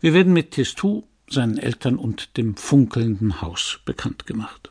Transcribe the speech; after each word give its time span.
Wir 0.00 0.14
werden 0.14 0.32
mit 0.32 0.52
Tistou, 0.52 1.04
seinen 1.28 1.58
Eltern 1.58 1.96
und 1.96 2.36
dem 2.36 2.56
funkelnden 2.56 3.42
Haus 3.42 3.80
bekannt 3.84 4.26
gemacht. 4.26 4.70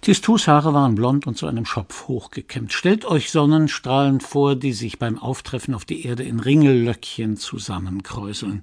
Tistous 0.00 0.46
Haare 0.46 0.74
waren 0.74 0.94
blond 0.94 1.26
und 1.26 1.36
zu 1.36 1.46
einem 1.46 1.64
Schopf 1.64 2.08
hochgekämmt. 2.08 2.72
Stellt 2.72 3.04
euch 3.04 3.30
Sonnenstrahlen 3.30 4.20
vor, 4.20 4.56
die 4.56 4.72
sich 4.72 4.98
beim 4.98 5.18
Auftreffen 5.18 5.74
auf 5.74 5.84
die 5.84 6.06
Erde 6.06 6.22
in 6.22 6.40
Ringellöckchen 6.40 7.36
zusammenkräuseln. 7.36 8.62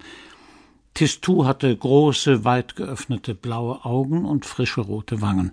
Tistou 0.93 1.45
hatte 1.45 1.75
große, 1.75 2.45
weit 2.45 2.75
geöffnete 2.75 3.33
blaue 3.33 3.83
Augen 3.83 4.25
und 4.25 4.45
frische 4.45 4.81
rote 4.81 5.21
Wangen. 5.21 5.51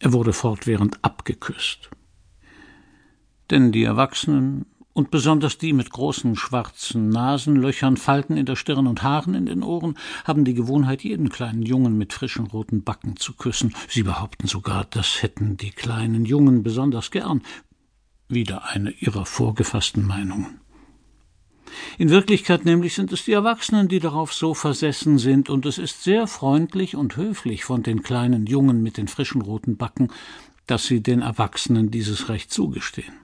Er 0.00 0.12
wurde 0.12 0.32
fortwährend 0.32 0.98
abgeküsst. 1.02 1.88
Denn 3.50 3.70
die 3.70 3.84
Erwachsenen 3.84 4.66
und 4.94 5.10
besonders 5.10 5.58
die 5.58 5.72
mit 5.72 5.90
großen 5.90 6.36
schwarzen 6.36 7.08
Nasenlöchern, 7.08 7.96
Falten 7.96 8.36
in 8.36 8.46
der 8.46 8.56
Stirn 8.56 8.86
und 8.86 9.02
Haaren 9.02 9.34
in 9.34 9.46
den 9.46 9.62
Ohren 9.62 9.96
haben 10.24 10.44
die 10.44 10.54
Gewohnheit, 10.54 11.02
jeden 11.02 11.30
kleinen 11.30 11.62
Jungen 11.62 11.96
mit 11.96 12.12
frischen 12.12 12.46
roten 12.46 12.82
Backen 12.82 13.16
zu 13.16 13.34
küssen. 13.34 13.74
Sie 13.88 14.02
behaupten 14.02 14.46
sogar, 14.46 14.84
das 14.84 15.22
hätten 15.22 15.56
die 15.56 15.70
kleinen 15.70 16.24
Jungen 16.24 16.62
besonders 16.62 17.10
gern. 17.10 17.42
Wieder 18.28 18.68
eine 18.68 18.90
ihrer 18.90 19.26
vorgefassten 19.26 20.06
Meinungen. 20.06 20.60
In 21.98 22.10
Wirklichkeit 22.10 22.64
nämlich 22.64 22.94
sind 22.94 23.12
es 23.12 23.24
die 23.24 23.32
Erwachsenen, 23.32 23.88
die 23.88 24.00
darauf 24.00 24.32
so 24.32 24.54
versessen 24.54 25.18
sind, 25.18 25.48
und 25.48 25.66
es 25.66 25.78
ist 25.78 26.02
sehr 26.02 26.26
freundlich 26.26 26.96
und 26.96 27.16
höflich 27.16 27.64
von 27.64 27.82
den 27.82 28.02
kleinen 28.02 28.46
Jungen 28.46 28.82
mit 28.82 28.96
den 28.96 29.08
frischen 29.08 29.42
roten 29.42 29.76
Backen, 29.76 30.10
dass 30.66 30.86
sie 30.86 31.02
den 31.02 31.22
Erwachsenen 31.22 31.90
dieses 31.90 32.28
Recht 32.28 32.52
zugestehen. 32.52 33.14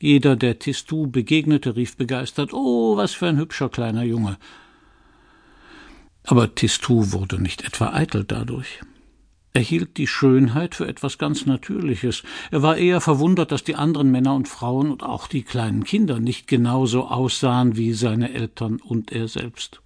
Jeder, 0.00 0.34
der 0.34 0.58
Tistou 0.58 1.06
begegnete, 1.06 1.76
rief 1.76 1.96
begeistert 1.96 2.54
Oh, 2.54 2.96
was 2.96 3.12
für 3.12 3.28
ein 3.28 3.36
hübscher 3.36 3.68
kleiner 3.68 4.02
Junge. 4.02 4.38
Aber 6.24 6.54
Tistou 6.54 7.12
wurde 7.12 7.40
nicht 7.40 7.64
etwa 7.64 7.92
eitel 7.92 8.24
dadurch. 8.24 8.80
Er 9.52 9.60
hielt 9.60 9.98
die 9.98 10.06
Schönheit 10.06 10.74
für 10.74 10.88
etwas 10.88 11.18
ganz 11.18 11.44
Natürliches. 11.44 12.22
Er 12.50 12.62
war 12.62 12.78
eher 12.78 13.02
verwundert, 13.02 13.52
dass 13.52 13.62
die 13.62 13.74
anderen 13.74 14.10
Männer 14.10 14.34
und 14.34 14.48
Frauen 14.48 14.90
und 14.90 15.02
auch 15.02 15.26
die 15.26 15.42
kleinen 15.42 15.84
Kinder 15.84 16.18
nicht 16.18 16.46
genauso 16.46 17.08
aussahen 17.08 17.76
wie 17.76 17.92
seine 17.92 18.32
Eltern 18.32 18.76
und 18.76 19.12
er 19.12 19.28
selbst. 19.28 19.82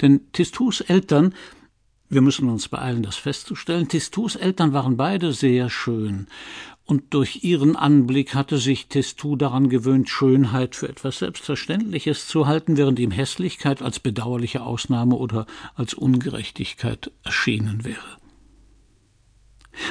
Denn 0.00 0.32
Tistous 0.32 0.80
Eltern 0.80 1.34
wir 2.08 2.20
müssen 2.20 2.48
uns 2.48 2.68
beeilen, 2.68 3.02
das 3.02 3.16
festzustellen. 3.16 3.88
Tistous 3.88 4.36
Eltern 4.36 4.72
waren 4.72 4.96
beide 4.96 5.32
sehr 5.32 5.70
schön, 5.70 6.26
und 6.88 7.12
durch 7.12 7.44
ihren 7.44 7.76
Anblick 7.76 8.34
hatte 8.34 8.56
sich 8.56 8.86
Testou 8.86 9.36
daran 9.36 9.68
gewöhnt, 9.68 10.08
Schönheit 10.08 10.74
für 10.74 10.88
etwas 10.88 11.18
Selbstverständliches 11.18 12.26
zu 12.26 12.46
halten, 12.46 12.78
während 12.78 12.98
ihm 12.98 13.10
Hässlichkeit 13.10 13.82
als 13.82 14.00
bedauerliche 14.00 14.62
Ausnahme 14.62 15.16
oder 15.16 15.46
als 15.74 15.92
Ungerechtigkeit 15.92 17.12
erschienen 17.24 17.84
wäre. 17.84 18.16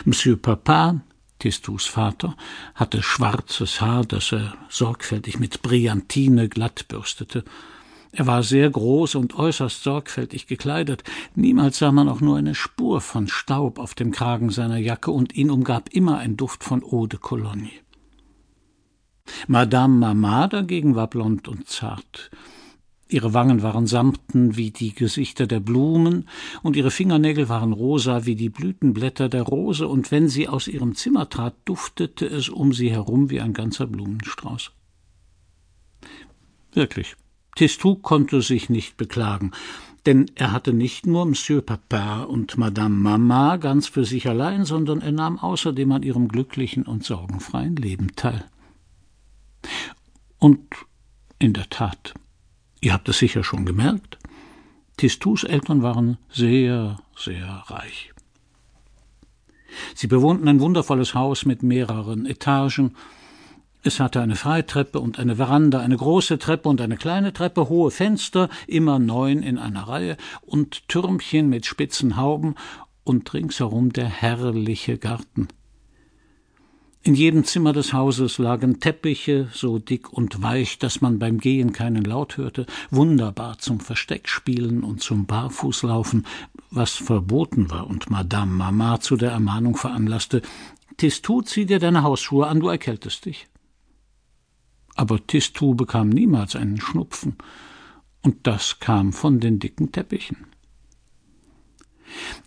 Monsieur 0.05 0.37
Papa, 0.37 1.01
Testous 1.37 1.85
Vater, 1.85 2.35
hatte 2.73 3.03
schwarzes 3.03 3.79
Haar, 3.79 4.03
das 4.03 4.31
er 4.31 4.55
sorgfältig 4.67 5.37
mit 5.37 5.61
Brillantine 5.61 6.49
glatt 6.49 6.87
bürstete, 6.87 7.43
er 8.11 8.27
war 8.27 8.43
sehr 8.43 8.69
groß 8.69 9.15
und 9.15 9.35
äußerst 9.35 9.83
sorgfältig 9.83 10.47
gekleidet. 10.47 11.03
Niemals 11.35 11.77
sah 11.77 11.91
man 11.91 12.09
auch 12.09 12.21
nur 12.21 12.37
eine 12.37 12.55
Spur 12.55 13.01
von 13.01 13.27
Staub 13.27 13.79
auf 13.79 13.95
dem 13.95 14.11
Kragen 14.11 14.49
seiner 14.49 14.77
Jacke, 14.77 15.11
und 15.11 15.35
ihn 15.35 15.51
umgab 15.51 15.89
immer 15.91 16.17
ein 16.17 16.37
Duft 16.37 16.63
von 16.63 16.83
Eau 16.83 17.07
de 17.07 17.19
Cologne. 17.19 17.71
Madame 19.47 19.97
Mama 19.97 20.47
dagegen 20.47 20.95
war 20.95 21.07
blond 21.07 21.47
und 21.47 21.67
zart. 21.67 22.31
Ihre 23.09 23.33
Wangen 23.33 23.61
waren 23.61 23.87
samten 23.87 24.57
wie 24.57 24.71
die 24.71 24.93
Gesichter 24.93 25.47
der 25.47 25.59
Blumen, 25.59 26.27
und 26.61 26.75
ihre 26.75 26.91
Fingernägel 26.91 27.47
waren 27.47 27.71
rosa 27.71 28.25
wie 28.25 28.35
die 28.35 28.49
Blütenblätter 28.49 29.29
der 29.29 29.43
Rose, 29.43 29.87
und 29.87 30.11
wenn 30.11 30.27
sie 30.27 30.47
aus 30.47 30.67
ihrem 30.67 30.95
Zimmer 30.95 31.29
trat, 31.29 31.55
duftete 31.65 32.25
es 32.25 32.49
um 32.49 32.73
sie 32.73 32.91
herum 32.91 33.29
wie 33.29 33.39
ein 33.39 33.53
ganzer 33.53 33.87
Blumenstrauß. 33.87 34.71
Wirklich, 36.73 37.15
Testou 37.57 37.95
konnte 37.95 38.43
sich 38.43 38.69
nicht 38.69 38.97
beklagen, 38.97 39.51
denn 40.05 40.27
er 40.35 40.51
hatte 40.51 40.73
nicht 40.73 41.07
nur 41.07 41.25
Monsieur 41.25 41.61
Papa 41.61 42.21
und 42.21 42.55
Madame 42.55 42.95
Mama 42.95 43.57
ganz 43.57 43.87
für 43.87 44.05
sich 44.05 44.29
allein, 44.29 44.63
sondern 44.63 45.01
er 45.01 45.11
nahm 45.11 45.39
außerdem 45.39 45.91
an 45.91 46.03
ihrem 46.03 46.27
glücklichen 46.27 46.83
und 46.83 47.03
sorgenfreien 47.03 47.75
Leben 47.75 48.15
teil. 48.15 48.45
Und 50.37 50.61
in 51.39 51.53
der 51.53 51.67
Tat, 51.71 52.13
ihr 52.79 52.93
habt 52.93 53.09
es 53.09 53.17
sicher 53.17 53.43
schon 53.43 53.65
gemerkt, 53.65 54.19
Tistous 54.97 55.43
Eltern 55.43 55.81
waren 55.81 56.19
sehr, 56.29 56.99
sehr 57.17 57.63
reich. 57.65 58.13
Sie 59.95 60.05
bewohnten 60.05 60.47
ein 60.47 60.59
wundervolles 60.59 61.15
Haus 61.15 61.43
mit 61.43 61.63
mehreren 61.63 62.27
Etagen, 62.27 62.95
es 63.83 63.99
hatte 63.99 64.19
eine 64.19 64.35
Freitreppe 64.35 64.99
und 64.99 65.19
eine 65.19 65.37
Veranda, 65.37 65.79
eine 65.79 65.95
große 65.95 66.39
Treppe 66.39 66.67
und 66.67 66.81
eine 66.81 66.97
kleine 66.97 67.31
Treppe, 67.31 67.69
hohe 67.69 67.91
Fenster, 67.91 68.49
immer 68.67 68.99
neun 68.99 69.43
in 69.43 69.57
einer 69.57 69.87
Reihe, 69.87 70.17
und 70.41 70.87
Türmchen 70.89 71.47
mit 71.47 71.65
spitzen 71.65 72.17
Hauben 72.17 72.55
und 73.03 73.33
ringsherum 73.33 73.93
der 73.93 74.07
herrliche 74.07 74.97
Garten. 74.97 75.47
In 77.03 77.15
jedem 77.15 77.45
Zimmer 77.45 77.71
des 77.71 77.93
Hauses 77.93 78.37
lagen 78.37 78.81
Teppiche, 78.81 79.47
so 79.53 79.79
dick 79.79 80.11
und 80.11 80.41
weich, 80.41 80.79
dass 80.79 80.99
man 80.99 81.19
beim 81.19 81.37
Gehen 81.37 81.71
keinen 81.71 82.03
Laut 82.03 82.35
hörte, 82.35 82.65
wunderbar 82.91 83.59
zum 83.59 83.79
Versteckspielen 83.79 84.83
und 84.83 85.01
zum 85.01 85.25
Barfußlaufen, 85.25 86.25
was 86.71 86.95
verboten 86.95 87.69
war 87.69 87.87
und 87.87 88.09
Madame 88.09 88.51
Mama 88.51 88.99
zu 88.99 89.15
der 89.15 89.31
Ermahnung 89.31 89.77
veranlasste, 89.77 90.41
Tistou, 90.97 91.43
zieh 91.43 91.65
dir 91.65 91.79
deine 91.79 92.03
Hausschuhe 92.03 92.47
an, 92.47 92.59
du 92.59 92.67
erkältest 92.67 93.25
dich 93.25 93.47
aber 94.97 95.25
Tistou 95.25 95.75
bekam 95.75 96.09
niemals 96.09 96.55
einen 96.55 96.81
Schnupfen, 96.81 97.37
und 98.21 98.45
das 98.47 98.79
kam 98.79 99.13
von 99.13 99.39
den 99.39 99.59
dicken 99.59 99.91
Teppichen. 99.91 100.47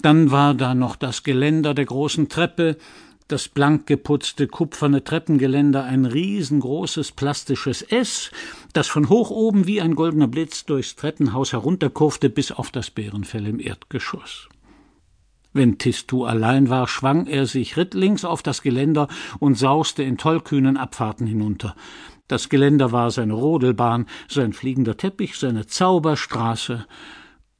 Dann 0.03 0.31
war 0.31 0.55
da 0.55 0.75
noch 0.75 0.97
das 0.97 1.23
Geländer 1.23 1.75
der 1.75 1.85
großen 1.87 2.29
Treppe, 2.29 2.77
das 3.29 3.49
blank 3.49 3.87
geputzte 3.87 4.49
kupferne 4.49 5.05
Treppengeländer, 5.05 5.85
ein 5.85 6.05
riesengroßes 6.05 7.13
plastisches 7.13 7.83
S, 7.83 8.31
das 8.73 8.89
von 8.89 9.09
hoch 9.09 9.31
oben 9.31 9.67
wie 9.67 9.81
ein 9.81 9.95
goldener 9.95 10.27
Blitz 10.27 10.65
durchs 10.65 10.97
Treppenhaus 10.97 11.53
herunterkurfte 11.53 12.29
bis 12.29 12.51
auf 12.51 12.71
das 12.71 12.91
Bärenfell 12.91 13.47
im 13.47 13.61
Erdgeschoss. 13.61 14.49
Wenn 15.53 15.79
Tistou 15.79 16.25
allein 16.25 16.69
war, 16.69 16.87
schwang 16.87 17.27
er 17.27 17.47
sich 17.47 17.77
rittlings 17.77 18.25
auf 18.25 18.43
das 18.43 18.63
Geländer 18.63 19.09
und 19.41 19.57
sauste 19.57 20.03
in 20.03 20.17
tollkühnen 20.17 20.77
Abfahrten 20.77 21.27
hinunter. 21.27 21.75
Das 22.31 22.49
Geländer 22.49 22.93
war 22.93 23.11
seine 23.11 23.33
Rodelbahn, 23.33 24.07
sein 24.29 24.53
fliegender 24.53 24.97
Teppich, 24.97 25.37
seine 25.37 25.67
Zauberstraße, 25.67 26.87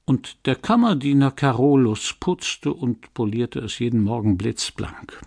und 0.05 0.47
der 0.47 0.55
Kammerdiener 0.55 1.33
Carolus 1.33 2.15
putzte 2.21 2.73
und 2.73 3.13
polierte 3.13 3.59
es 3.59 3.81
jeden 3.81 4.05
Morgen 4.05 4.39
blitzblank. 4.39 5.21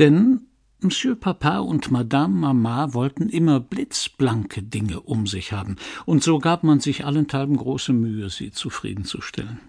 Denn 0.00 0.40
Monsieur 0.80 1.14
Papa 1.14 1.58
und 1.58 1.92
Madame 1.92 2.34
Mama 2.34 2.92
wollten 2.94 3.28
immer 3.28 3.60
blitzblanke 3.60 4.64
Dinge 4.64 4.98
um 4.98 5.28
sich 5.28 5.52
haben, 5.52 5.76
und 6.04 6.24
so 6.24 6.40
gab 6.40 6.64
man 6.64 6.80
sich 6.80 7.04
allenthalben 7.04 7.56
große 7.56 7.92
Mühe, 7.92 8.28
sie 8.28 8.50
zufriedenzustellen. 8.50 9.60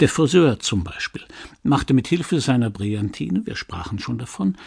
Der 0.00 0.10
Friseur 0.10 0.58
zum 0.60 0.84
Beispiel 0.84 1.22
machte 1.62 1.94
mit 1.94 2.08
Hilfe 2.08 2.40
seiner 2.40 2.68
Brillantine, 2.68 3.46
wir 3.46 3.56
sprachen 3.56 3.98
schon 3.98 4.18
davon, 4.18 4.58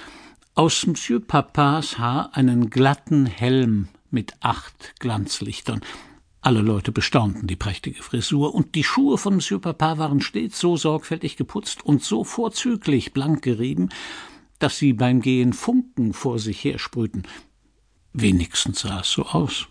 aus 0.55 0.87
Monsieur 0.87 1.19
Papas 1.19 1.99
Haar 1.99 2.29
einen 2.33 2.69
glatten 2.69 3.25
Helm 3.25 3.89
mit 4.09 4.35
acht 4.39 4.93
Glanzlichtern. 5.01 5.81
Alle 6.39 6.61
Leute 6.61 6.93
bestaunten 6.93 7.45
die 7.45 7.57
prächtige 7.57 8.01
Frisur, 8.01 8.55
und 8.55 8.73
die 8.75 8.85
Schuhe 8.85 9.17
von 9.17 9.35
Monsieur 9.35 9.59
Papa 9.59 9.97
waren 9.97 10.21
stets 10.21 10.57
so 10.57 10.77
sorgfältig 10.77 11.35
geputzt 11.35 11.85
und 11.85 12.03
so 12.03 12.23
vorzüglich 12.23 13.11
blank 13.11 13.41
gerieben, 13.41 13.89
dass 14.57 14.77
sie 14.77 14.93
beim 14.93 15.19
Gehen 15.19 15.51
Funken 15.51 16.13
vor 16.13 16.39
sich 16.39 16.63
hersprühten. 16.63 17.23
Wenigstens 18.13 18.79
sah 18.79 19.01
es 19.01 19.11
so 19.11 19.25
aus. 19.25 19.67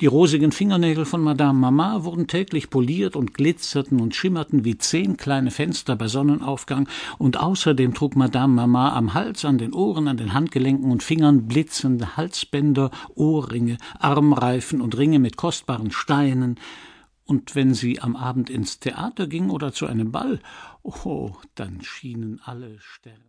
Die 0.00 0.06
rosigen 0.06 0.52
Fingernägel 0.52 1.04
von 1.04 1.22
Madame 1.22 1.58
Mama 1.58 2.04
wurden 2.04 2.26
täglich 2.26 2.70
poliert 2.70 3.16
und 3.16 3.34
glitzerten 3.34 4.00
und 4.00 4.14
schimmerten 4.14 4.64
wie 4.64 4.78
zehn 4.78 5.16
kleine 5.16 5.50
Fenster 5.50 5.96
bei 5.96 6.08
Sonnenaufgang, 6.08 6.88
und 7.18 7.38
außerdem 7.38 7.94
trug 7.94 8.16
Madame 8.16 8.54
Mama 8.54 8.92
am 8.94 9.14
Hals, 9.14 9.44
an 9.44 9.58
den 9.58 9.72
Ohren, 9.72 10.08
an 10.08 10.16
den 10.16 10.34
Handgelenken 10.34 10.90
und 10.90 11.02
Fingern 11.02 11.46
blitzende 11.46 12.16
Halsbänder, 12.16 12.90
Ohrringe, 13.14 13.78
Armreifen 13.98 14.80
und 14.80 14.96
Ringe 14.96 15.18
mit 15.18 15.36
kostbaren 15.36 15.90
Steinen, 15.90 16.58
und 17.24 17.54
wenn 17.54 17.72
sie 17.72 18.00
am 18.00 18.16
Abend 18.16 18.50
ins 18.50 18.78
Theater 18.80 19.26
ging 19.26 19.50
oder 19.50 19.72
zu 19.72 19.86
einem 19.86 20.10
Ball, 20.10 20.40
oh, 20.82 21.32
dann 21.54 21.80
schienen 21.82 22.40
alle 22.44 22.78
Sterne. 22.80 23.20